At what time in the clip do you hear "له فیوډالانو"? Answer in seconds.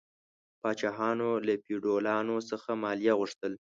1.45-2.35